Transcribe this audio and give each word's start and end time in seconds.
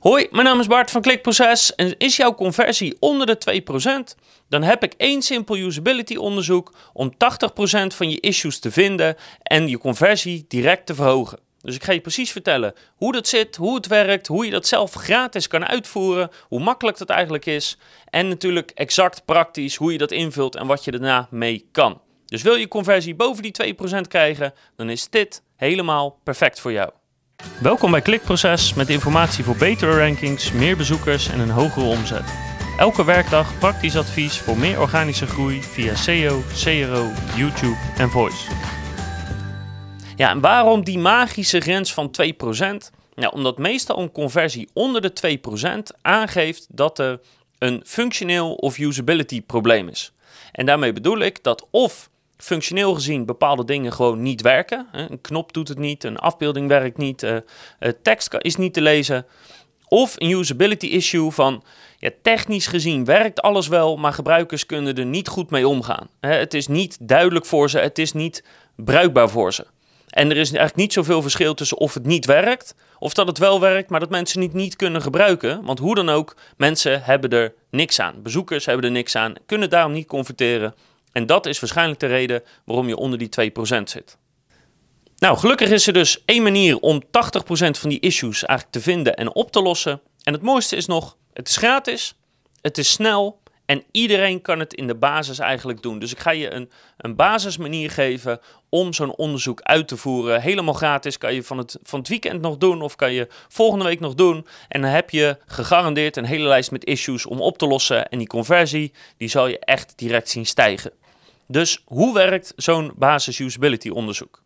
Hoi, 0.00 0.26
mijn 0.30 0.44
naam 0.44 0.60
is 0.60 0.66
Bart 0.66 0.90
van 0.90 1.00
Klikproces 1.00 1.74
en 1.74 1.98
is 1.98 2.16
jouw 2.16 2.34
conversie 2.34 2.96
onder 3.00 3.26
de 3.26 3.62
2%? 4.16 4.20
Dan 4.48 4.62
heb 4.62 4.82
ik 4.82 4.94
één 4.96 5.22
simpel 5.22 5.56
usability 5.56 6.16
onderzoek 6.16 6.72
om 6.92 7.12
80% 7.12 7.16
van 7.86 8.10
je 8.10 8.20
issues 8.20 8.58
te 8.58 8.70
vinden 8.70 9.16
en 9.42 9.68
je 9.68 9.78
conversie 9.78 10.44
direct 10.48 10.86
te 10.86 10.94
verhogen. 10.94 11.38
Dus 11.60 11.74
ik 11.74 11.84
ga 11.84 11.92
je 11.92 12.00
precies 12.00 12.32
vertellen 12.32 12.74
hoe 12.96 13.12
dat 13.12 13.28
zit, 13.28 13.56
hoe 13.56 13.74
het 13.74 13.86
werkt, 13.86 14.26
hoe 14.26 14.44
je 14.44 14.50
dat 14.50 14.66
zelf 14.66 14.92
gratis 14.92 15.48
kan 15.48 15.66
uitvoeren, 15.66 16.30
hoe 16.48 16.60
makkelijk 16.60 16.98
dat 16.98 17.10
eigenlijk 17.10 17.46
is 17.46 17.78
en 18.10 18.28
natuurlijk 18.28 18.70
exact 18.74 19.24
praktisch 19.24 19.76
hoe 19.76 19.92
je 19.92 19.98
dat 19.98 20.10
invult 20.10 20.56
en 20.56 20.66
wat 20.66 20.84
je 20.84 20.90
daarna 20.90 21.28
mee 21.30 21.68
kan. 21.72 22.00
Dus 22.26 22.42
wil 22.42 22.54
je 22.54 22.68
conversie 22.68 23.14
boven 23.14 23.42
die 23.42 23.74
2% 23.98 24.00
krijgen, 24.08 24.54
dan 24.76 24.90
is 24.90 25.10
dit 25.10 25.42
helemaal 25.56 26.20
perfect 26.24 26.60
voor 26.60 26.72
jou. 26.72 26.90
Welkom 27.60 27.90
bij 27.90 28.00
Klikproces 28.00 28.74
met 28.74 28.88
informatie 28.88 29.44
voor 29.44 29.56
betere 29.56 29.98
rankings, 29.98 30.52
meer 30.52 30.76
bezoekers 30.76 31.28
en 31.28 31.40
een 31.40 31.50
hogere 31.50 31.86
omzet. 31.86 32.24
Elke 32.78 33.04
werkdag 33.04 33.58
praktisch 33.58 33.96
advies 33.96 34.38
voor 34.38 34.58
meer 34.58 34.80
organische 34.80 35.26
groei 35.26 35.62
via 35.62 35.94
SEO, 35.94 36.42
CRO, 36.54 37.10
YouTube 37.36 37.76
en 37.96 38.10
Voice. 38.10 38.50
Ja, 40.16 40.30
en 40.30 40.40
waarom 40.40 40.84
die 40.84 40.98
magische 40.98 41.60
grens 41.60 41.94
van 41.94 42.10
2%? 42.10 42.20
Nou, 43.14 43.32
omdat 43.32 43.58
meestal 43.58 43.98
een 43.98 44.12
conversie 44.12 44.68
onder 44.72 45.00
de 45.00 45.38
2% 45.96 46.00
aangeeft 46.02 46.66
dat 46.70 46.98
er 46.98 47.20
een 47.58 47.82
functioneel 47.86 48.54
of 48.54 48.78
usability 48.78 49.42
probleem 49.42 49.88
is. 49.88 50.12
En 50.52 50.66
daarmee 50.66 50.92
bedoel 50.92 51.18
ik 51.18 51.42
dat 51.42 51.66
of 51.70 52.10
functioneel 52.36 52.94
gezien 52.94 53.26
bepaalde 53.26 53.64
dingen 53.64 53.92
gewoon 53.92 54.22
niet 54.22 54.40
werken. 54.40 54.86
Een 54.92 55.20
knop 55.20 55.52
doet 55.52 55.68
het 55.68 55.78
niet, 55.78 56.04
een 56.04 56.18
afbeelding 56.18 56.68
werkt 56.68 56.96
niet, 56.96 57.22
uh, 57.22 57.36
tekst 58.02 58.34
is 58.38 58.56
niet 58.56 58.74
te 58.74 58.80
lezen. 58.80 59.26
Of 59.88 60.14
een 60.16 60.30
usability 60.30 60.86
issue 60.86 61.30
van 61.30 61.64
ja, 61.98 62.10
technisch 62.22 62.66
gezien 62.66 63.04
werkt 63.04 63.40
alles 63.42 63.68
wel, 63.68 63.96
maar 63.96 64.12
gebruikers 64.12 64.66
kunnen 64.66 64.96
er 64.96 65.06
niet 65.06 65.28
goed 65.28 65.50
mee 65.50 65.68
omgaan. 65.68 66.08
Het 66.20 66.54
is 66.54 66.66
niet 66.66 66.96
duidelijk 67.00 67.46
voor 67.46 67.70
ze, 67.70 67.78
het 67.78 67.98
is 67.98 68.12
niet 68.12 68.44
bruikbaar 68.76 69.30
voor 69.30 69.52
ze. 69.52 69.66
En 70.06 70.30
er 70.30 70.36
is 70.36 70.48
eigenlijk 70.48 70.76
niet 70.76 70.92
zoveel 70.92 71.22
verschil 71.22 71.54
tussen 71.54 71.78
of 71.78 71.94
het 71.94 72.06
niet 72.06 72.24
werkt, 72.24 72.74
of 72.98 73.14
dat 73.14 73.26
het 73.26 73.38
wel 73.38 73.60
werkt, 73.60 73.90
maar 73.90 74.00
dat 74.00 74.10
mensen 74.10 74.42
het 74.42 74.52
niet 74.52 74.76
kunnen 74.76 75.02
gebruiken. 75.02 75.64
Want 75.64 75.78
hoe 75.78 75.94
dan 75.94 76.08
ook, 76.08 76.36
mensen 76.56 77.02
hebben 77.02 77.30
er 77.30 77.52
niks 77.70 78.00
aan. 78.00 78.22
Bezoekers 78.22 78.66
hebben 78.66 78.84
er 78.84 78.90
niks 78.90 79.16
aan, 79.16 79.34
kunnen 79.46 79.70
daarom 79.70 79.92
niet 79.92 80.06
converteren. 80.06 80.74
En 81.16 81.26
dat 81.26 81.46
is 81.46 81.60
waarschijnlijk 81.60 82.00
de 82.00 82.06
reden 82.06 82.42
waarom 82.64 82.88
je 82.88 82.96
onder 82.96 83.18
die 83.18 83.50
2% 83.78 83.82
zit. 83.82 84.18
Nou, 85.18 85.38
gelukkig 85.38 85.70
is 85.70 85.86
er 85.86 85.92
dus 85.92 86.24
één 86.24 86.42
manier 86.42 86.78
om 86.78 87.02
80% 87.02 87.08
van 87.48 87.88
die 87.88 88.00
issues 88.00 88.44
eigenlijk 88.44 88.78
te 88.78 88.90
vinden 88.90 89.16
en 89.16 89.34
op 89.34 89.50
te 89.50 89.62
lossen. 89.62 90.00
En 90.22 90.32
het 90.32 90.42
mooiste 90.42 90.76
is 90.76 90.86
nog, 90.86 91.16
het 91.32 91.48
is 91.48 91.56
gratis, 91.56 92.14
het 92.60 92.78
is 92.78 92.90
snel 92.90 93.42
en 93.66 93.82
iedereen 93.90 94.42
kan 94.42 94.58
het 94.58 94.74
in 94.74 94.86
de 94.86 94.94
basis 94.94 95.38
eigenlijk 95.38 95.82
doen. 95.82 95.98
Dus 95.98 96.12
ik 96.12 96.18
ga 96.18 96.30
je 96.30 96.52
een, 96.52 96.70
een 96.96 97.16
basismanier 97.16 97.90
geven 97.90 98.40
om 98.68 98.92
zo'n 98.92 99.16
onderzoek 99.16 99.60
uit 99.60 99.88
te 99.88 99.96
voeren. 99.96 100.40
Helemaal 100.40 100.74
gratis 100.74 101.18
kan 101.18 101.34
je 101.34 101.42
van 101.42 101.58
het, 101.58 101.78
van 101.82 101.98
het 101.98 102.08
weekend 102.08 102.40
nog 102.40 102.56
doen 102.56 102.82
of 102.82 102.96
kan 102.96 103.12
je 103.12 103.28
volgende 103.48 103.84
week 103.84 104.00
nog 104.00 104.14
doen. 104.14 104.46
En 104.68 104.80
dan 104.80 104.90
heb 104.90 105.10
je 105.10 105.38
gegarandeerd 105.46 106.16
een 106.16 106.24
hele 106.24 106.48
lijst 106.48 106.70
met 106.70 106.84
issues 106.84 107.26
om 107.26 107.40
op 107.40 107.58
te 107.58 107.66
lossen. 107.66 108.08
En 108.08 108.18
die 108.18 108.26
conversie, 108.26 108.92
die 109.16 109.28
zal 109.28 109.46
je 109.46 109.58
echt 109.58 109.92
direct 109.96 110.28
zien 110.28 110.46
stijgen. 110.46 110.92
Dus 111.46 111.82
hoe 111.84 112.14
werkt 112.14 112.52
zo'n 112.56 112.92
basis 112.96 113.38
usability 113.38 113.88
onderzoek? 113.88 114.42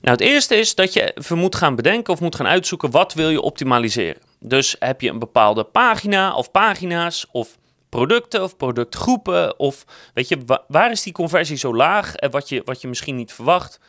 Nou, 0.00 0.16
het 0.16 0.26
eerste 0.26 0.56
is 0.56 0.74
dat 0.74 0.92
je 0.92 1.14
moet 1.34 1.54
gaan 1.54 1.74
bedenken 1.74 2.12
of 2.12 2.20
moet 2.20 2.34
gaan 2.34 2.46
uitzoeken 2.46 2.90
wat 2.90 3.14
wil 3.14 3.30
je 3.30 3.40
optimaliseren. 3.40 4.22
Dus 4.40 4.76
heb 4.78 5.00
je 5.00 5.10
een 5.10 5.18
bepaalde 5.18 5.64
pagina 5.64 6.34
of 6.34 6.50
pagina's 6.50 7.26
of 7.32 7.58
producten 7.88 8.42
of 8.42 8.56
productgroepen 8.56 9.58
of 9.58 9.84
weet 10.14 10.28
je, 10.28 10.38
waar 10.68 10.90
is 10.90 11.02
die 11.02 11.12
conversie 11.12 11.56
zo 11.56 11.74
laag 11.74 12.14
en 12.14 12.30
wat 12.30 12.48
je, 12.48 12.62
wat 12.64 12.80
je 12.80 12.88
misschien 12.88 13.16
niet 13.16 13.32
verwacht 13.32 13.80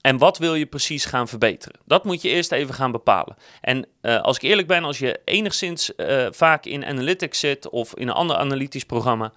en 0.00 0.18
wat 0.18 0.38
wil 0.38 0.54
je 0.54 0.66
precies 0.66 1.04
gaan 1.04 1.28
verbeteren? 1.28 1.80
Dat 1.84 2.04
moet 2.04 2.22
je 2.22 2.28
eerst 2.28 2.52
even 2.52 2.74
gaan 2.74 2.92
bepalen. 2.92 3.36
En 3.60 3.86
uh, 4.02 4.20
als 4.20 4.36
ik 4.36 4.42
eerlijk 4.42 4.68
ben, 4.68 4.84
als 4.84 4.98
je 4.98 5.20
enigszins 5.24 5.92
uh, 5.96 6.26
vaak 6.30 6.64
in 6.64 6.84
Analytics 6.84 7.38
zit 7.38 7.68
of 7.68 7.94
in 7.94 8.08
een 8.08 8.14
ander 8.14 8.36
analytisch 8.36 8.84
programma, 8.84 9.32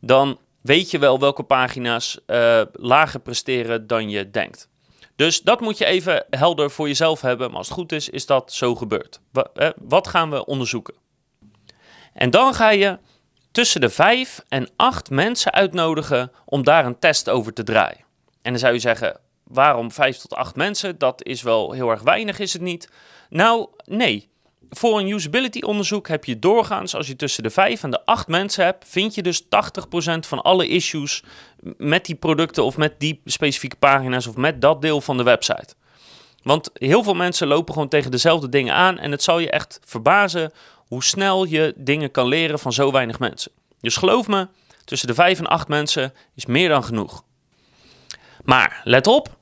dan 0.00 0.38
weet 0.60 0.90
je 0.90 0.98
wel 0.98 1.18
welke 1.18 1.42
pagina's 1.42 2.18
uh, 2.26 2.62
lager 2.72 3.20
presteren 3.20 3.86
dan 3.86 4.10
je 4.10 4.30
denkt. 4.30 4.68
Dus 5.16 5.40
dat 5.42 5.60
moet 5.60 5.78
je 5.78 5.84
even 5.84 6.26
helder 6.30 6.70
voor 6.70 6.86
jezelf 6.86 7.20
hebben. 7.20 7.48
Maar 7.48 7.58
als 7.58 7.68
het 7.68 7.76
goed 7.76 7.92
is, 7.92 8.08
is 8.08 8.26
dat 8.26 8.52
zo 8.52 8.74
gebeurd. 8.74 9.20
Wat 9.76 10.08
gaan 10.08 10.30
we 10.30 10.44
onderzoeken? 10.44 10.94
En 12.12 12.30
dan 12.30 12.54
ga 12.54 12.70
je 12.70 12.98
tussen 13.52 13.80
de 13.80 13.90
vijf 13.90 14.40
en 14.48 14.68
acht 14.76 15.10
mensen 15.10 15.52
uitnodigen 15.52 16.32
om 16.44 16.64
daar 16.64 16.86
een 16.86 16.98
test 16.98 17.28
over 17.28 17.52
te 17.52 17.62
draaien. 17.62 18.04
En 18.42 18.50
dan 18.50 18.58
zou 18.58 18.72
je 18.72 18.78
zeggen, 18.78 19.20
waarom 19.44 19.92
vijf 19.92 20.16
tot 20.16 20.34
acht 20.34 20.56
mensen? 20.56 20.98
Dat 20.98 21.24
is 21.24 21.42
wel 21.42 21.72
heel 21.72 21.90
erg 21.90 22.02
weinig, 22.02 22.38
is 22.38 22.52
het 22.52 22.62
niet? 22.62 22.90
Nou, 23.28 23.68
nee 23.84 24.27
voor 24.70 24.98
een 24.98 25.08
usability 25.08 25.60
onderzoek 25.60 26.08
heb 26.08 26.24
je 26.24 26.38
doorgaans, 26.38 26.94
als 26.94 27.06
je 27.06 27.16
tussen 27.16 27.42
de 27.42 27.50
5 27.50 27.82
en 27.82 27.90
de 27.90 28.04
8 28.04 28.28
mensen 28.28 28.64
hebt, 28.64 28.84
vind 28.88 29.14
je 29.14 29.22
dus 29.22 29.44
80% 29.44 29.46
van 30.20 30.42
alle 30.42 30.68
issues 30.68 31.22
met 31.76 32.04
die 32.04 32.14
producten 32.14 32.64
of 32.64 32.76
met 32.76 33.00
die 33.00 33.20
specifieke 33.24 33.76
pagina's 33.76 34.26
of 34.26 34.36
met 34.36 34.60
dat 34.60 34.82
deel 34.82 35.00
van 35.00 35.16
de 35.16 35.22
website. 35.22 35.74
Want 36.42 36.70
heel 36.72 37.02
veel 37.02 37.14
mensen 37.14 37.46
lopen 37.46 37.72
gewoon 37.72 37.88
tegen 37.88 38.10
dezelfde 38.10 38.48
dingen 38.48 38.74
aan 38.74 38.98
en 38.98 39.10
het 39.10 39.22
zal 39.22 39.38
je 39.38 39.50
echt 39.50 39.80
verbazen 39.84 40.52
hoe 40.86 41.04
snel 41.04 41.44
je 41.44 41.74
dingen 41.76 42.10
kan 42.10 42.26
leren 42.26 42.58
van 42.58 42.72
zo 42.72 42.92
weinig 42.92 43.18
mensen. 43.18 43.52
Dus 43.80 43.96
geloof 43.96 44.26
me, 44.28 44.48
tussen 44.84 45.08
de 45.08 45.14
5 45.14 45.38
en 45.38 45.46
8 45.46 45.68
mensen 45.68 46.12
is 46.34 46.46
meer 46.46 46.68
dan 46.68 46.84
genoeg. 46.84 47.24
Maar 48.44 48.80
let 48.84 49.06
op, 49.06 49.37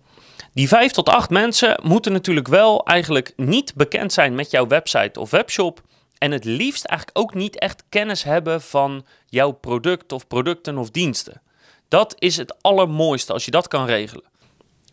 die 0.57 0.69
vijf 0.69 0.93
tot 0.93 1.09
acht 1.09 1.31
mensen 1.31 1.81
moeten 1.83 2.13
natuurlijk 2.13 2.49
wel 2.49 2.85
eigenlijk 2.87 3.33
niet 3.37 3.75
bekend 3.75 4.13
zijn 4.13 4.35
met 4.35 4.51
jouw 4.51 4.67
website 4.67 5.21
of 5.21 5.31
webshop. 5.31 5.83
En 6.19 6.31
het 6.31 6.45
liefst 6.45 6.85
eigenlijk 6.85 7.19
ook 7.19 7.35
niet 7.35 7.59
echt 7.59 7.85
kennis 7.89 8.23
hebben 8.23 8.63
van 8.63 9.07
jouw 9.27 9.51
product 9.51 10.13
of 10.13 10.27
producten 10.27 10.79
of 10.79 10.91
diensten. 10.91 11.43
Dat 11.89 12.15
is 12.19 12.37
het 12.37 12.63
allermooiste 12.63 13.33
als 13.33 13.45
je 13.45 13.51
dat 13.51 13.69
kan 13.69 13.87
regelen. 13.87 14.25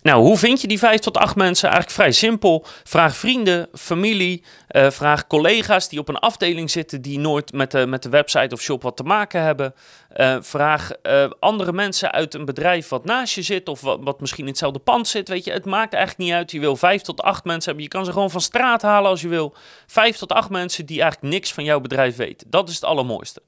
Nou, 0.03 0.24
hoe 0.24 0.38
vind 0.38 0.62
je 0.62 0.68
die 0.68 0.80
vijf 0.80 1.00
tot 1.00 1.18
acht 1.18 1.36
mensen? 1.36 1.69
Eigenlijk 1.69 2.00
vrij 2.00 2.12
simpel. 2.12 2.66
Vraag 2.84 3.16
vrienden, 3.16 3.68
familie, 3.74 4.44
uh, 4.72 4.90
vraag 4.90 5.28
collega's 5.28 5.90
die 5.90 6.00
op 6.00 6.09
een 6.09 6.18
afdeling 6.18 6.72
zitten 6.72 7.02
die 7.02 7.19
nooit 7.19 7.53
met 7.53 7.72
de, 7.72 7.88
met 7.88 8.03
de 8.03 8.09
website 8.09 8.56
of 8.56 8.62
shop 8.62 8.81
wat 8.81 8.97
te 8.97 9.03
maken 9.03 9.42
hebben. 9.42 9.74
Uh, 10.18 10.38
vraag 10.40 10.92
uh, 11.03 11.30
andere 11.40 11.74
mensen 11.74 12.12
uit 12.12 12.34
een 12.34 12.46
bedrijf 12.46 12.90
wat 12.90 13.06
naast 13.06 13.36
je 13.36 13.42
zit 13.42 13.69
of 13.69 13.81
wat, 13.81 14.00
wat, 14.02 14.19
misschien 14.19 14.44
in 14.44 14.50
hetzelfde 14.50 14.80
pand 14.80 15.08
zit. 15.08 15.28
Weet 15.28 15.46
je, 15.46 15.52
het 15.52 15.66
maakt 15.66 15.94
eigenlijk 15.94 16.30
niet 16.30 16.38
uit. 16.38 16.52
Je 16.52 16.59
wil 16.59 16.75
vijf 16.75 17.02
tot 17.02 17.22
acht 17.22 17.44
mensen 17.44 17.66
hebben. 17.66 17.84
Je 17.84 17.90
kan 17.90 18.06
ze 18.06 18.12
gewoon 18.12 18.31
van 18.31 18.42
straat 18.42 18.81
halen 18.81 19.09
als 19.09 19.22
je 19.22 19.28
wil. 19.28 19.56
Vijf 19.88 20.18
tot 20.18 20.31
acht 20.31 20.50
mensen 20.50 20.86
die 20.86 21.02
eigenlijk 21.02 21.34
niks 21.34 21.53
van 21.53 21.63
jouw 21.63 21.80
bedrijf 21.80 22.16
weten. 22.16 22.47
Dat 22.50 22.69
is 22.69 22.75
het 22.75 22.84
allermooiste. 22.84 23.42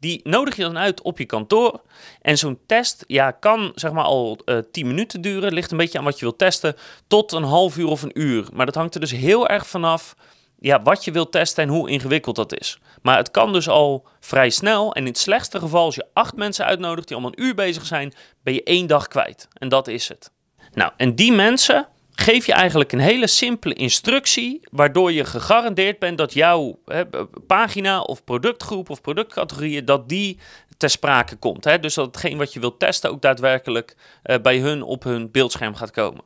Die 0.00 0.20
nodig 0.22 0.56
je 0.56 0.62
dan 0.62 0.78
uit 0.78 1.02
op 1.02 1.18
je 1.18 1.24
kantoor. 1.24 1.80
En 2.22 2.38
zo'n 2.38 2.58
test 2.66 3.04
ja, 3.06 3.30
kan 3.30 3.72
zeg 3.74 3.92
maar 3.92 4.04
al 4.04 4.38
uh, 4.44 4.58
eh, 4.58 4.64
10 4.70 4.86
minuten 4.86 5.20
duren. 5.20 5.52
Ligt 5.52 5.70
een 5.70 5.76
beetje 5.76 5.98
aan 5.98 6.04
wat 6.04 6.18
je 6.18 6.24
wilt 6.24 6.38
testen. 6.38 6.76
Tot 7.06 7.32
een 7.32 7.42
half 7.42 7.76
uur 7.76 7.88
of 7.88 8.02
een 8.02 8.20
uur. 8.20 8.48
Maar 8.52 8.66
dat 8.66 8.74
hangt 8.74 8.94
er 8.94 9.00
dus 9.00 9.10
heel 9.10 9.48
erg 9.48 9.66
vanaf 9.66 10.14
ja, 10.60 10.82
wat 10.82 11.04
je 11.04 11.10
wilt 11.10 11.32
testen 11.32 11.62
en 11.62 11.68
hoe 11.68 11.90
ingewikkeld 11.90 12.36
dat 12.36 12.60
is. 12.60 12.78
Maar 13.02 13.16
het 13.16 13.30
kan 13.30 13.52
dus 13.52 13.68
al 13.68 14.06
vrij 14.20 14.50
snel. 14.50 14.94
En 14.94 15.00
in 15.00 15.08
het 15.08 15.18
slechtste 15.18 15.58
geval, 15.58 15.84
als 15.84 15.94
je 15.94 16.06
acht 16.12 16.36
mensen 16.36 16.64
uitnodigt 16.64 17.08
die 17.08 17.16
allemaal 17.16 17.34
een 17.36 17.44
uur 17.44 17.54
bezig 17.54 17.86
zijn, 17.86 18.12
ben 18.42 18.54
je 18.54 18.62
één 18.62 18.86
dag 18.86 19.08
kwijt. 19.08 19.48
En 19.52 19.68
dat 19.68 19.88
is 19.88 20.08
het. 20.08 20.30
Nou, 20.72 20.92
en 20.96 21.14
die 21.14 21.32
mensen, 21.32 21.88
geef 22.20 22.46
je 22.46 22.52
eigenlijk 22.52 22.92
een 22.92 22.98
hele 22.98 23.26
simpele 23.26 23.74
instructie, 23.74 24.60
waardoor 24.70 25.12
je 25.12 25.24
gegarandeerd 25.24 25.98
bent 25.98 26.18
dat 26.18 26.32
jouw 26.32 26.78
hè, 26.84 27.04
pagina 27.46 28.00
of 28.00 28.24
productgroep 28.24 28.90
of 28.90 29.00
productcategorieën, 29.00 29.84
dat 29.84 30.08
die 30.08 30.38
ter 30.76 30.90
sprake 30.90 31.36
komt. 31.36 31.64
Hè? 31.64 31.78
Dus 31.78 31.94
dat 31.94 32.06
hetgeen 32.06 32.38
wat 32.38 32.52
je 32.52 32.60
wilt 32.60 32.78
testen 32.78 33.10
ook 33.10 33.22
daadwerkelijk 33.22 33.96
uh, 34.24 34.36
bij 34.42 34.58
hun 34.58 34.82
op 34.82 35.02
hun 35.02 35.30
beeldscherm 35.30 35.74
gaat 35.74 35.90
komen. 35.90 36.24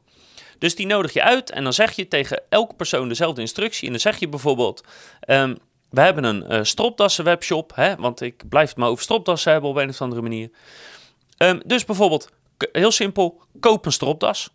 Dus 0.58 0.75
die 0.75 0.87
nodig 0.87 1.12
je 1.12 1.23
uit 1.23 1.50
en 1.50 1.62
dan 1.62 1.73
zeg 1.73 1.93
je 1.93 2.08
tegen 2.08 2.43
elke 2.49 2.75
persoon 2.75 3.08
dezelfde 3.08 3.40
instructie. 3.40 3.87
En 3.87 3.93
dan 3.93 4.00
zeg 4.00 4.19
je 4.19 4.29
bijvoorbeeld, 4.29 4.85
um, 5.29 5.56
we 5.90 6.00
hebben 6.00 6.25
een 6.25 6.52
uh, 6.52 6.58
stropdassen 6.62 7.25
webshop, 7.25 7.73
hè, 7.75 7.97
want 7.97 8.20
ik 8.20 8.49
blijf 8.49 8.69
het 8.69 8.79
maar 8.79 8.88
over 8.88 9.02
stropdassen 9.02 9.52
hebben 9.52 9.70
op 9.70 9.76
een 9.76 9.88
of 9.88 10.00
andere 10.00 10.23
manier. 10.23 10.50
Um, 11.38 11.61
dus 11.67 11.85
bijvoorbeeld, 11.85 12.31
heel 12.73 12.90
simpel, 12.90 13.43
koop 13.61 13.87
een 13.87 13.93
stropdas 13.93 14.50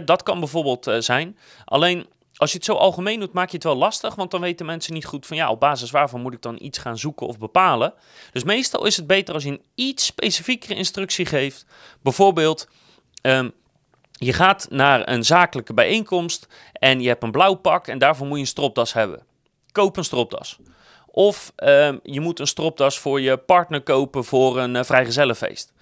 dat 0.00 0.22
kan 0.22 0.38
bijvoorbeeld 0.38 0.88
uh, 0.88 0.96
zijn. 0.98 1.38
Alleen 1.64 2.06
als 2.36 2.50
je 2.50 2.56
het 2.56 2.66
zo 2.66 2.74
algemeen 2.74 3.20
doet, 3.20 3.32
maak 3.32 3.48
je 3.48 3.54
het 3.54 3.64
wel 3.64 3.76
lastig, 3.76 4.14
want 4.14 4.30
dan 4.30 4.40
weten 4.40 4.66
mensen 4.66 4.92
niet 4.92 5.04
goed 5.04 5.26
van 5.26 5.36
ja, 5.36 5.50
op 5.50 5.60
basis 5.60 5.90
waarvan 5.90 6.20
moet 6.20 6.32
ik 6.34 6.42
dan 6.42 6.58
iets 6.60 6.78
gaan 6.78 6.98
zoeken 6.98 7.26
of 7.26 7.38
bepalen. 7.38 7.94
Dus 8.32 8.44
meestal 8.44 8.86
is 8.86 8.96
het 8.96 9.06
beter 9.06 9.34
als 9.34 9.44
je 9.44 9.50
een 9.50 9.62
iets 9.74 10.06
specifiekere 10.06 10.74
instructie 10.74 11.26
geeft. 11.26 11.66
Bijvoorbeeld, 12.02 12.68
um, 13.22 13.52
je 14.12 14.32
gaat 14.32 14.66
naar 14.70 15.08
een 15.08 15.24
zakelijke 15.24 15.74
bijeenkomst 15.74 16.46
en 16.72 17.00
je 17.00 17.08
hebt 17.08 17.22
een 17.22 17.30
blauw 17.30 17.54
pak 17.54 17.86
en 17.86 17.98
daarvoor 17.98 18.26
moet 18.26 18.36
je 18.36 18.42
een 18.42 18.48
stropdas 18.48 18.92
hebben. 18.92 19.22
koop 19.72 19.96
een 19.96 20.04
stropdas. 20.04 20.58
Of 21.06 21.52
ehm, 21.56 21.98
je 22.02 22.20
moet 22.20 22.38
een 22.38 22.46
stropdas 22.46 22.98
voor 22.98 23.20
je 23.20 23.36
partner 23.36 23.82
kopen 23.82 24.24
voor 24.24 24.58
een 24.58 24.74
uh, 24.74 24.82
vrijgezellenfeest. 24.82 25.72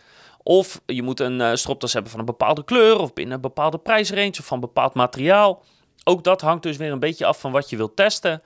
Of 0.51 0.81
je 0.87 1.03
moet 1.03 1.21
een 1.21 1.41
uh, 1.41 1.55
stropdas 1.55 1.93
hebben 1.93 2.11
van 2.11 2.21
een 2.21 2.27
bepaalde 2.27 2.65
kleur 2.65 2.99
of 2.99 3.13
binnen 3.13 3.35
een 3.35 3.41
bepaalde 3.41 3.79
prijsrange 3.79 4.37
of 4.39 4.47
van 4.47 4.61
bepaald 4.61 4.95
materiaal. 4.95 5.65
Ook 6.05 6.25
dat 6.25 6.41
hangt 6.41 6.63
dus 6.63 6.77
weer 6.77 6.93
een 6.93 6.99
beetje 6.99 7.27
af 7.27 7.41
van 7.41 7.53
wat 7.53 7.71
je 7.71 7.77
wilt 7.77 7.97
testen. 7.97 8.43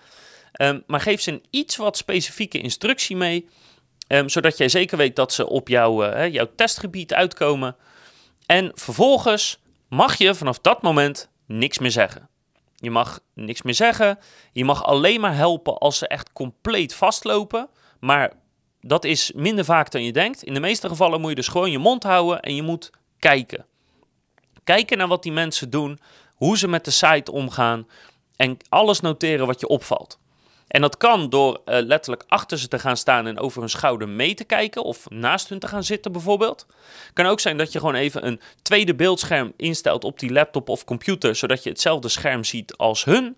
Um, 0.61 0.83
maar 0.87 1.01
geef 1.01 1.21
ze 1.21 1.31
een 1.31 1.45
iets 1.51 1.77
wat 1.77 1.97
specifieke 1.97 2.61
instructie 2.61 3.17
mee, 3.17 3.49
um, 4.09 4.29
zodat 4.29 4.57
jij 4.57 4.69
zeker 4.69 4.97
weet 4.97 5.17
dat 5.17 5.33
ze 5.33 5.49
op 5.49 5.69
jouw, 5.69 6.05
uh, 6.05 6.33
jouw 6.33 6.49
testgebied 6.57 7.15
uitkomen. 7.15 7.77
En 8.47 8.73
vervolgens 8.75 9.59
mag 9.89 10.17
je 10.17 10.35
vanaf 10.35 10.59
dat 10.59 10.83
moment 10.83 11.31
niks 11.47 11.79
meer 11.79 11.91
zeggen. 11.91 12.29
Je 12.75 12.91
mag 12.91 13.21
niks 13.35 13.63
meer 13.63 13.75
zeggen. 13.75 14.19
Je 14.53 14.65
mag 14.65 14.85
alleen 14.85 15.21
maar 15.21 15.37
helpen 15.37 15.79
als 15.79 15.99
ze 15.99 16.09
echt 16.09 16.33
compleet 16.33 16.95
vastlopen. 16.95 17.69
Maar 18.01 18.33
dat 18.87 19.05
is 19.05 19.33
minder 19.35 19.65
vaak 19.65 19.91
dan 19.91 20.05
je 20.05 20.13
denkt. 20.13 20.43
In 20.43 20.55
de 20.55 20.61
meeste 20.61 20.89
gevallen 20.89 21.21
moet 21.21 21.31
je 21.31 21.37
dus 21.37 21.49
gewoon 21.49 21.71
je 21.71 21.79
mond 21.79 22.03
houden 22.03 22.41
en 22.41 22.55
je 22.55 22.63
moet 22.63 22.91
kijken. 23.19 23.67
Kijken 24.65 24.99
naar 24.99 25.09
wat 25.09 25.23
die 25.23 25.33
mensen 25.33 25.71
doen, 25.71 25.99
hoe 26.35 26.59
ze 26.59 26.69
met 26.69 26.85
de 26.85 26.91
site 26.91 27.33
omgaan 27.33 27.87
en 28.37 28.57
alles 28.69 29.01
noteren 29.01 29.47
wat 29.47 29.61
je 29.61 29.69
opvalt. 29.69 30.19
En 30.69 30.81
dat 30.81 30.97
kan 30.97 31.31
door 31.31 31.53
uh, 31.53 31.79
letterlijk 31.81 32.25
achter 32.29 32.59
ze 32.59 32.69
te 32.69 32.79
gaan 32.79 32.97
staan 32.97 33.27
en 33.27 33.39
over 33.39 33.61
hun 33.61 33.71
schouder 33.71 34.09
mee 34.09 34.35
te 34.35 34.45
kijken 34.45 34.85
of 34.85 35.11
naast 35.11 35.49
hun 35.49 35.59
te 35.59 35.69
gaan 35.69 35.85
zitten 35.85 36.13
bijvoorbeeld. 36.13 36.67
Kan 37.13 37.27
ook 37.27 37.41
zijn 37.41 37.57
dat 37.57 37.73
je 37.73 37.79
gewoon 37.79 37.95
even 37.95 38.27
een 38.27 38.41
tweede 38.63 38.95
beeldscherm 38.95 39.53
instelt 39.57 40.05
op 40.05 40.19
die 40.19 40.33
laptop 40.33 40.69
of 40.69 40.85
computer, 40.85 41.37
zodat 41.37 41.63
je 41.63 41.69
hetzelfde 41.71 42.09
scherm 42.09 42.45
ziet 42.45 42.77
als 42.77 43.05
hun. 43.05 43.37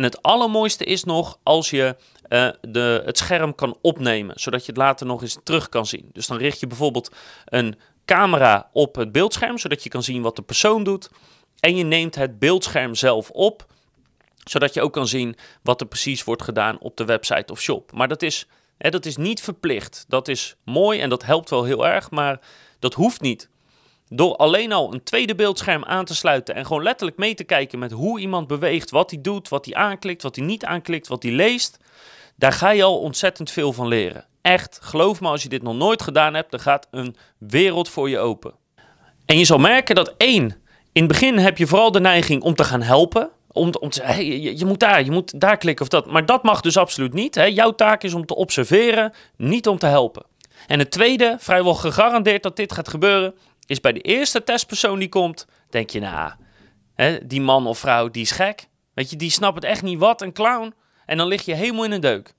En 0.00 0.06
het 0.06 0.22
allermooiste 0.22 0.84
is 0.84 1.04
nog 1.04 1.38
als 1.42 1.70
je 1.70 1.96
uh, 2.28 2.48
de, 2.60 3.02
het 3.04 3.18
scherm 3.18 3.54
kan 3.54 3.78
opnemen, 3.82 4.40
zodat 4.40 4.60
je 4.64 4.72
het 4.72 4.80
later 4.80 5.06
nog 5.06 5.22
eens 5.22 5.38
terug 5.42 5.68
kan 5.68 5.86
zien. 5.86 6.10
Dus 6.12 6.26
dan 6.26 6.36
richt 6.36 6.60
je 6.60 6.66
bijvoorbeeld 6.66 7.14
een 7.44 7.78
camera 8.04 8.70
op 8.72 8.94
het 8.94 9.12
beeldscherm, 9.12 9.58
zodat 9.58 9.82
je 9.82 9.88
kan 9.88 10.02
zien 10.02 10.22
wat 10.22 10.36
de 10.36 10.42
persoon 10.42 10.84
doet. 10.84 11.10
En 11.60 11.76
je 11.76 11.84
neemt 11.84 12.14
het 12.14 12.38
beeldscherm 12.38 12.94
zelf 12.94 13.30
op 13.30 13.66
zodat 14.44 14.74
je 14.74 14.82
ook 14.82 14.92
kan 14.92 15.08
zien 15.08 15.36
wat 15.62 15.80
er 15.80 15.86
precies 15.86 16.24
wordt 16.24 16.42
gedaan 16.42 16.78
op 16.78 16.96
de 16.96 17.04
website 17.04 17.52
of 17.52 17.60
shop. 17.60 17.92
Maar 17.92 18.08
dat 18.08 18.22
is, 18.22 18.46
hè, 18.78 18.90
dat 18.90 19.06
is 19.06 19.16
niet 19.16 19.40
verplicht. 19.40 20.04
Dat 20.08 20.28
is 20.28 20.56
mooi 20.64 21.00
en 21.00 21.08
dat 21.08 21.24
helpt 21.24 21.50
wel 21.50 21.64
heel 21.64 21.86
erg, 21.86 22.10
maar 22.10 22.40
dat 22.78 22.94
hoeft 22.94 23.20
niet. 23.20 23.48
Door 24.12 24.36
alleen 24.36 24.72
al 24.72 24.92
een 24.92 25.02
tweede 25.02 25.34
beeldscherm 25.34 25.84
aan 25.84 26.04
te 26.04 26.14
sluiten 26.14 26.54
en 26.54 26.66
gewoon 26.66 26.82
letterlijk 26.82 27.18
mee 27.18 27.34
te 27.34 27.44
kijken 27.44 27.78
met 27.78 27.90
hoe 27.90 28.20
iemand 28.20 28.46
beweegt, 28.46 28.90
wat 28.90 29.10
hij 29.10 29.20
doet, 29.20 29.48
wat 29.48 29.64
hij 29.64 29.74
aanklikt, 29.74 30.22
wat 30.22 30.36
hij 30.36 30.44
niet 30.44 30.64
aanklikt, 30.64 31.08
wat 31.08 31.22
hij 31.22 31.32
leest, 31.32 31.78
daar 32.36 32.52
ga 32.52 32.70
je 32.70 32.82
al 32.82 32.98
ontzettend 32.98 33.50
veel 33.50 33.72
van 33.72 33.88
leren. 33.88 34.24
Echt, 34.42 34.78
geloof 34.82 35.20
me, 35.20 35.28
als 35.28 35.42
je 35.42 35.48
dit 35.48 35.62
nog 35.62 35.74
nooit 35.74 36.02
gedaan 36.02 36.34
hebt, 36.34 36.50
dan 36.50 36.60
gaat 36.60 36.86
een 36.90 37.16
wereld 37.38 37.88
voor 37.88 38.08
je 38.10 38.18
open. 38.18 38.54
En 39.26 39.38
je 39.38 39.44
zal 39.44 39.58
merken 39.58 39.94
dat 39.94 40.14
één, 40.16 40.60
in 40.92 41.02
het 41.02 41.12
begin 41.12 41.38
heb 41.38 41.58
je 41.58 41.66
vooral 41.66 41.92
de 41.92 42.00
neiging 42.00 42.42
om 42.42 42.54
te 42.54 42.64
gaan 42.64 42.82
helpen. 42.82 43.30
Om, 43.52 43.74
om 43.80 43.90
te 43.90 44.02
hey, 44.02 44.24
je, 44.40 44.64
moet 44.64 44.80
daar, 44.80 45.04
je 45.04 45.10
moet 45.10 45.40
daar 45.40 45.56
klikken 45.56 45.84
of 45.84 45.90
dat. 45.90 46.06
Maar 46.06 46.26
dat 46.26 46.42
mag 46.42 46.60
dus 46.60 46.76
absoluut 46.76 47.12
niet. 47.12 47.34
Hè? 47.34 47.44
Jouw 47.44 47.74
taak 47.74 48.02
is 48.02 48.14
om 48.14 48.26
te 48.26 48.34
observeren, 48.34 49.12
niet 49.36 49.68
om 49.68 49.78
te 49.78 49.86
helpen. 49.86 50.22
En 50.66 50.78
het 50.78 50.90
tweede, 50.90 51.36
vrijwel 51.38 51.74
gegarandeerd 51.74 52.42
dat 52.42 52.56
dit 52.56 52.72
gaat 52.72 52.88
gebeuren, 52.88 53.34
is 53.70 53.80
bij 53.80 53.92
de 53.92 54.00
eerste 54.00 54.44
testpersoon 54.44 54.98
die 54.98 55.08
komt, 55.08 55.46
denk 55.68 55.90
je, 55.90 56.00
nou, 56.00 56.32
die 57.22 57.40
man 57.40 57.66
of 57.66 57.78
vrouw, 57.78 58.08
die 58.08 58.22
is 58.22 58.30
gek. 58.30 58.66
Weet 58.94 59.10
je, 59.10 59.16
die 59.16 59.30
snapt 59.30 59.54
het 59.54 59.64
echt 59.64 59.82
niet. 59.82 59.98
Wat, 59.98 60.22
een 60.22 60.32
clown. 60.32 60.74
En 61.06 61.16
dan 61.16 61.26
lig 61.26 61.44
je 61.44 61.54
helemaal 61.54 61.84
in 61.84 61.92
een 61.92 62.00
deuk. 62.00 62.32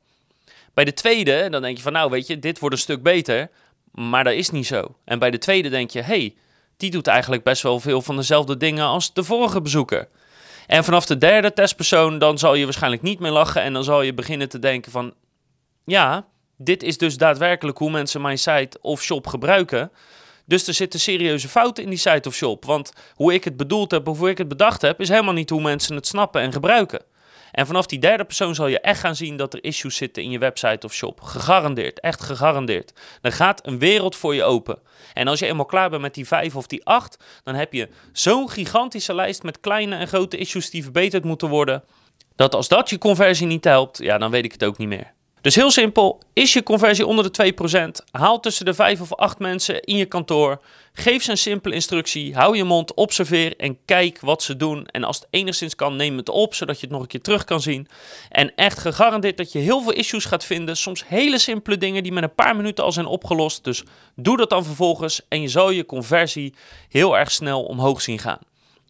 Bij 0.74 0.86
de 0.86 0.94
tweede, 0.94 1.50
dan 1.50 1.62
denk 1.62 1.78
je 1.78 1.83
van, 1.83 1.92
nou, 1.92 2.10
weet 2.10 2.28
je, 2.28 2.39
dit 2.39 2.60
wordt 2.60 2.75
een 2.75 2.81
stuk 2.81 3.04
beter. 3.04 3.50
Maar 3.92 4.24
dat 4.24 4.33
is 4.33 4.50
niet 4.50 4.68
zo. 4.68 4.95
En 5.06 5.19
bij 5.19 5.31
de 5.31 5.38
tweede 5.38 5.69
denk 5.69 5.89
je, 5.89 6.01
hey, 6.01 6.36
die 6.78 6.92
doet 6.92 7.07
eigenlijk 7.07 7.44
best 7.44 7.62
wel 7.62 7.80
veel 7.80 8.01
van 8.01 8.16
dezelfde 8.16 8.57
dingen 8.57 8.86
als 8.86 9.13
de 9.13 9.24
vorige 9.24 9.62
bezoeker. 9.62 10.07
En 10.68 10.83
vanaf 10.83 11.06
de 11.06 11.18
derde 11.18 11.54
testpersoon, 11.54 12.19
dan 12.19 12.38
zal 12.38 12.54
je 12.54 12.63
waarschijnlijk 12.63 13.01
niet 13.01 13.19
meer 13.19 13.31
lachen 13.31 13.62
en 13.62 13.74
dan 13.74 13.83
zal 13.83 14.01
je 14.01 14.13
beginnen 14.13 14.50
te 14.50 14.60
denken 14.60 14.92
van, 14.92 15.13
ja, 15.86 16.25
dit 16.57 16.83
is 16.83 16.98
dus 16.98 17.18
daadwerkelijk 17.18 17.78
hoe 17.78 17.92
mensen 17.92 18.22
mijn 18.22 18.38
site 18.38 18.78
of 18.81 19.01
shop 19.01 19.28
gebruiken. 19.28 19.92
Dus 20.51 20.68
er 20.68 20.74
zitten 20.74 21.00
serieuze 21.00 21.48
fouten 21.48 21.83
in 21.83 21.89
die 21.89 22.00
site 22.00 22.27
of 22.27 22.36
shop. 22.36 22.65
Want 22.65 22.94
hoe 23.15 23.33
ik 23.33 23.44
het 23.44 23.57
bedoeld 23.57 23.92
heb 23.92 24.07
of 24.07 24.18
hoe 24.18 24.30
ik 24.30 24.38
het 24.38 24.48
bedacht 24.48 24.81
heb, 24.81 25.01
is 25.01 25.09
helemaal 25.09 25.33
niet 25.33 25.50
hoe 25.50 25.62
mensen 25.62 25.95
het 25.95 26.07
snappen 26.07 26.42
en 26.42 26.51
gebruiken. 26.51 27.01
En 27.51 27.65
vanaf 27.65 27.86
die 27.86 28.00
derde 28.00 28.25
persoon 28.25 28.56
zal 28.56 28.68
je 28.68 28.80
echt 28.80 29.00
gaan 29.00 29.15
zien 29.15 29.38
dat 29.38 29.53
er 29.53 29.63
issues 29.63 29.95
zitten 29.95 30.24
in 30.24 30.31
je 30.31 30.39
website 30.39 30.86
of 30.86 30.94
shop. 30.94 31.21
Gegarandeerd, 31.21 32.00
echt 32.00 32.21
gegarandeerd. 32.21 32.94
Dan 33.21 33.31
gaat 33.31 33.68
een 33.68 33.80
wereld 33.80 34.15
voor 34.15 34.36
je 34.36 34.44
open. 34.44 34.80
En 35.13 35.27
als 35.27 35.39
je 35.39 35.45
eenmaal 35.45 35.65
klaar 35.65 35.89
bent 35.89 36.01
met 36.01 36.13
die 36.13 36.27
vijf 36.27 36.56
of 36.56 36.68
die 36.68 36.86
acht, 36.86 37.24
dan 37.44 37.56
heb 37.56 37.74
je 37.74 37.89
zo'n 38.12 38.50
gigantische 38.50 39.13
lijst 39.13 39.44
met 39.44 39.59
kleine 39.59 39.95
en 39.95 40.07
grote 40.07 40.38
issues 40.38 40.69
die 40.69 40.83
verbeterd 40.83 41.24
moeten 41.24 41.50
worden. 41.50 41.83
Dat 42.36 42.56
als 42.56 42.68
dat 42.68 42.89
je 42.89 42.97
conversie 42.97 43.47
niet 43.47 43.63
helpt, 43.63 43.97
ja, 43.97 44.18
dan 44.18 44.31
weet 44.31 44.45
ik 44.45 44.51
het 44.51 44.63
ook 44.63 44.77
niet 44.77 44.88
meer. 44.88 45.13
Dus 45.42 45.56
heel 45.56 45.72
simpel, 45.72 46.20
is 46.34 46.54
je 46.54 46.64
conversie 46.64 47.06
onder 47.06 47.32
de 47.32 47.54
2%, 48.04 48.10
haal 48.12 48.40
tussen 48.40 48.66
de 48.66 48.74
5 48.74 49.02
of 49.02 49.14
8 49.14 49.40
mensen 49.40 49.82
in 49.82 49.96
je 49.96 50.06
kantoor, 50.06 50.62
geef 50.94 51.24
ze 51.24 51.32
een 51.32 51.38
simpele 51.38 51.76
instructie, 51.76 52.36
hou 52.36 52.58
je 52.58 52.64
mond, 52.64 52.94
observeer 52.94 53.56
en 53.58 53.78
kijk 53.86 54.20
wat 54.20 54.44
ze 54.44 54.56
doen. 54.56 54.86
En 54.86 55.04
als 55.04 55.18
het 55.18 55.28
enigszins 55.30 55.76
kan, 55.76 55.96
neem 55.96 56.18
het 56.18 56.30
op, 56.30 56.54
zodat 56.54 56.76
je 56.76 56.82
het 56.82 56.92
nog 56.92 57.02
een 57.02 57.08
keer 57.08 57.22
terug 57.22 57.44
kan 57.44 57.62
zien. 57.62 57.88
En 58.30 58.56
echt 58.56 58.80
gegarandeerd 58.80 59.38
dat 59.38 59.52
je 59.52 59.60
heel 59.60 59.82
veel 59.82 59.94
issues 59.94 60.26
gaat 60.26 60.46
vinden, 60.46 60.78
soms 60.78 61.08
hele 61.08 61.38
simpele 61.38 61.78
dingen 61.78 62.04
die 62.04 62.12
met 62.12 62.24
een 62.24 62.36
paar 62.36 62.56
minuten 62.56 62.84
al 62.84 62.92
zijn 62.92 63.06
opgelost. 63.06 63.64
Dus 63.64 63.84
doe 64.16 64.38
dat 64.38 64.50
dan 64.50 64.66
vervolgens 64.66 65.22
en 65.28 65.42
je 65.42 65.48
zal 65.48 65.70
je 65.70 65.86
conversie 65.86 66.54
heel 66.90 67.18
erg 67.18 67.32
snel 67.32 67.64
omhoog 67.64 68.02
zien 68.02 68.20
gaan. 68.20 68.40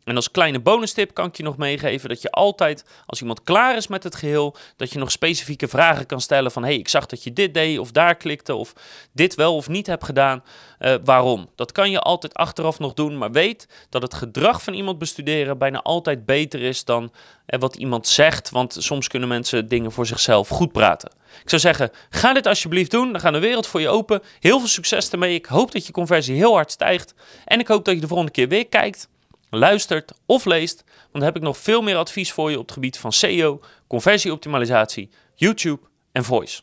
En 0.03 0.15
als 0.15 0.31
kleine 0.31 0.59
bonus 0.59 0.93
tip 0.93 1.13
kan 1.13 1.27
ik 1.27 1.35
je 1.35 1.43
nog 1.43 1.57
meegeven 1.57 2.09
dat 2.09 2.21
je 2.21 2.31
altijd, 2.31 2.85
als 3.05 3.21
iemand 3.21 3.43
klaar 3.43 3.75
is 3.75 3.87
met 3.87 4.03
het 4.03 4.15
geheel, 4.15 4.55
dat 4.75 4.91
je 4.91 4.99
nog 4.99 5.11
specifieke 5.11 5.67
vragen 5.67 6.05
kan 6.05 6.21
stellen 6.21 6.51
van, 6.51 6.63
hey, 6.63 6.75
ik 6.75 6.87
zag 6.87 7.05
dat 7.05 7.23
je 7.23 7.33
dit 7.33 7.53
deed 7.53 7.79
of 7.79 7.91
daar 7.91 8.15
klikte 8.15 8.55
of 8.55 8.73
dit 9.13 9.35
wel 9.35 9.55
of 9.55 9.69
niet 9.69 9.87
hebt 9.87 10.03
gedaan, 10.03 10.43
uh, 10.79 10.95
waarom? 11.03 11.49
Dat 11.55 11.71
kan 11.71 11.91
je 11.91 11.99
altijd 11.99 12.33
achteraf 12.33 12.79
nog 12.79 12.93
doen, 12.93 13.17
maar 13.17 13.31
weet 13.31 13.67
dat 13.89 14.01
het 14.01 14.13
gedrag 14.13 14.63
van 14.63 14.73
iemand 14.73 14.97
bestuderen 14.97 15.57
bijna 15.57 15.81
altijd 15.81 16.25
beter 16.25 16.61
is 16.61 16.85
dan 16.85 17.03
uh, 17.03 17.59
wat 17.59 17.75
iemand 17.75 18.07
zegt, 18.07 18.49
want 18.49 18.75
soms 18.79 19.07
kunnen 19.07 19.29
mensen 19.29 19.67
dingen 19.67 19.91
voor 19.91 20.05
zichzelf 20.05 20.47
goed 20.47 20.71
praten. 20.71 21.11
Ik 21.43 21.49
zou 21.49 21.61
zeggen, 21.61 21.91
ga 22.09 22.33
dit 22.33 22.47
alsjeblieft 22.47 22.91
doen, 22.91 23.11
dan 23.11 23.21
gaat 23.21 23.33
de 23.33 23.39
wereld 23.39 23.67
voor 23.67 23.81
je 23.81 23.89
open. 23.89 24.21
Heel 24.39 24.59
veel 24.59 24.67
succes 24.67 25.09
ermee, 25.09 25.33
ik 25.33 25.45
hoop 25.45 25.71
dat 25.71 25.85
je 25.85 25.91
conversie 25.91 26.35
heel 26.35 26.53
hard 26.53 26.71
stijgt 26.71 27.13
en 27.45 27.59
ik 27.59 27.67
hoop 27.67 27.85
dat 27.85 27.95
je 27.95 28.01
de 28.01 28.07
volgende 28.07 28.31
keer 28.31 28.47
weer 28.47 28.67
kijkt 28.67 29.09
luistert 29.59 30.11
of 30.25 30.45
leest, 30.45 30.83
want 30.85 31.11
dan 31.11 31.23
heb 31.23 31.35
ik 31.35 31.41
nog 31.41 31.57
veel 31.57 31.81
meer 31.81 31.95
advies 31.95 32.31
voor 32.31 32.49
je 32.49 32.57
op 32.57 32.63
het 32.63 32.71
gebied 32.71 32.97
van 32.97 33.11
SEO, 33.11 33.59
conversieoptimalisatie, 33.87 35.09
YouTube 35.35 35.81
en 36.11 36.23
voice. 36.23 36.61